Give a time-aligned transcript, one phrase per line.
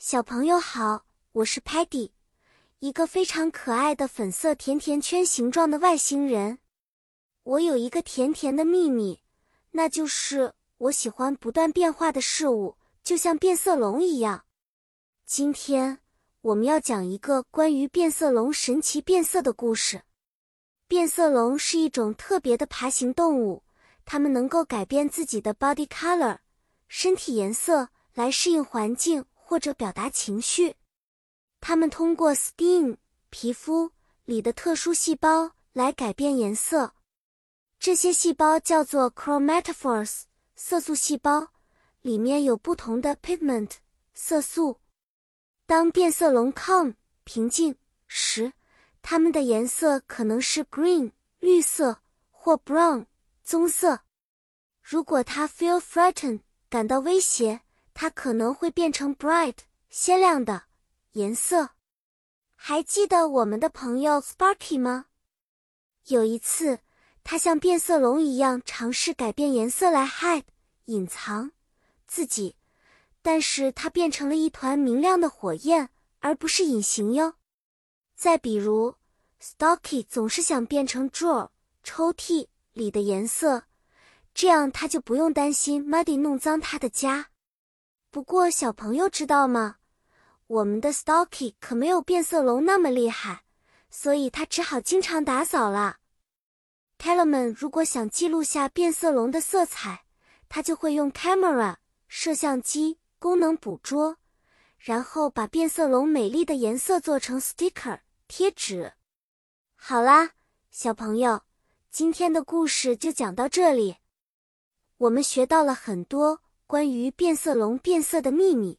[0.00, 2.12] 小朋友好，我是 Patty，
[2.78, 6.60] 一个非常可爱的粉色甜甜圈形状的外星人。
[7.42, 9.24] 我有一个甜甜的秘密，
[9.72, 14.44] 那就是我喜欢不断变化的事物，就像变色龙一样。
[15.26, 15.98] 今天
[16.42, 20.02] 我们要讲一个关于变色龙神奇变色的故事。
[20.86, 23.64] 变色龙是一种特别的爬行动物，
[24.04, 26.38] 它们能够改变自己的 body color
[26.86, 29.24] 身体颜色来适应环境。
[29.48, 30.76] 或者表达情绪，
[31.58, 32.98] 它们通过 skin
[33.30, 33.90] 皮肤
[34.26, 36.92] 里的特殊细胞来改变颜色。
[37.78, 41.48] 这些细胞叫做 chromatophores 色素细胞，
[42.02, 43.76] 里面有不同的 pigment
[44.12, 44.80] 色素。
[45.64, 46.94] 当变色龙 calm
[47.24, 47.74] 平静
[48.06, 48.52] 时，
[49.00, 53.06] 它们的颜色可能是 green 绿色或 brown
[53.42, 54.00] 棕色。
[54.82, 57.62] 如果它 feel threatened 感到威胁。
[58.00, 59.56] 它可能会变成 bright
[59.90, 60.66] 鲜亮的
[61.14, 61.70] 颜色。
[62.54, 65.06] 还记得我们的朋友 Sparky 吗？
[66.06, 66.78] 有一次，
[67.24, 70.44] 他像变色龙一样尝试改变颜色来 hide
[70.84, 71.50] 隐藏
[72.06, 72.54] 自己，
[73.20, 77.34] 但是它变成了一团明亮的火焰，而不是隐形哟。
[78.14, 78.94] 再比如
[79.42, 81.48] ，Stocky 总是想变成 drawer
[81.82, 83.64] 抽屉里的颜色，
[84.32, 87.30] 这样他就不用担心 Muddy 弄脏他的家。
[88.10, 89.76] 不过，小朋友知道吗？
[90.46, 93.44] 我们的 Stocky 可没有变色龙那么厉害，
[93.90, 95.98] 所以他只好经常打扫了。
[96.98, 100.06] Tellerman 如果想记录下变色龙的色彩，
[100.48, 101.76] 他就会用 camera
[102.08, 104.16] 摄像机功能捕捉，
[104.78, 108.94] 然后把变色龙美丽的颜色做成 sticker 贴纸。
[109.76, 110.30] 好啦，
[110.70, 111.42] 小朋友，
[111.90, 113.98] 今天的故事就讲到这里，
[114.96, 116.40] 我们学到了很多。
[116.68, 118.78] 关于变色龙变色的秘密，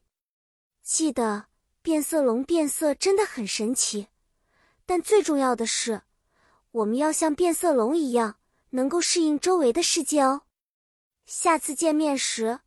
[0.83, 1.47] 记得
[1.81, 4.09] 变色龙变色真的很神奇，
[4.85, 6.03] 但最重要的是，
[6.69, 8.37] 我们要像变色龙一样，
[8.69, 10.43] 能够适应周围的世界哦。
[11.25, 12.59] 下次见面时，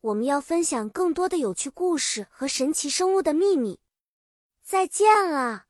[0.00, 3.80] 我们要分享更多的有趣故事和神奇生物的秘密。
[4.62, 5.67] 再见了。